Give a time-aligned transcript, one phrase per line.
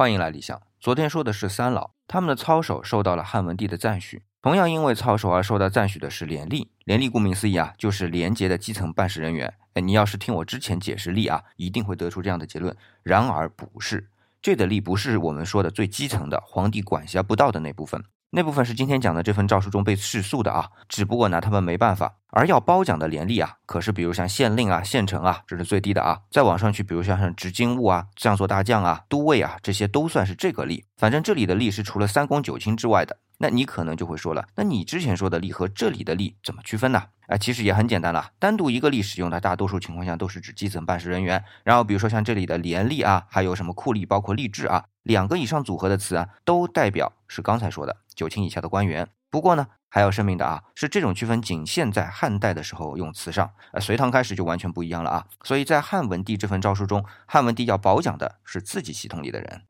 [0.00, 0.58] 欢迎来理想。
[0.80, 4.22] 昨天说的是三老，他们的操守受到了汉文帝的赞许。
[4.40, 6.68] 同样因为操守而受到赞许的是廉吏。
[6.84, 9.52] 廉吏顾名思义啊，就是廉洁的基层办事人员。
[9.74, 12.74] 哎，你要是听我之前解释吏啊，一定会得出这样的结论。
[13.02, 14.08] 然而不是，
[14.40, 18.02] 这的吏不是我们说的最基层的皇帝管辖不到的那部分。
[18.32, 22.14] 那部分是今天讲的这份诏书中被示诉的啊，只不过拿他们没办法。
[22.28, 26.20] 而要褒奖的廉吏啊，可是比如像县令啊、县丞啊，这是最低的啊。
[26.30, 30.84] 再往上去，比如像像执金吾啊、将作大将啊、都尉啊，这些都算是这个吏。
[30.96, 33.18] 反正这里的吏是除了三公九卿之外的。
[33.42, 37.02] 那你可能就会说了，那你之前说的吏和这里的吏怎么区分呢？
[37.26, 41.42] 啊，其实也很简单了，单独一个吏使用的大多数情况下都是指基层办事人员。
[41.64, 47.96] 然后比如说像这里的廉吏啊，还有什么库吏，包括吏治啊，两个以上组合的词啊，都代表是刚才说的。
[48.14, 55.26] 九卿以下的官员，不过呢，还要声明的啊，是这种区分仅限在汉代的时候用词上，呃，隋唐开始就完全不一样了啊。
[55.42, 59.62] 所以在汉文帝这份诏书中，汉文帝要褒奖的是自己系统里的人。